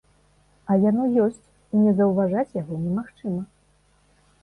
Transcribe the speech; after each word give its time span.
А 0.69 0.77
яно 0.89 1.03
ёсць, 1.27 1.45
і 1.73 1.83
не 1.83 1.93
заўважаць 2.01 2.57
яго 2.61 2.83
немагчыма. 2.89 3.43